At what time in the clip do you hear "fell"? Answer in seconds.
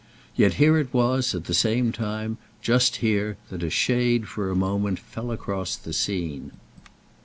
4.97-5.29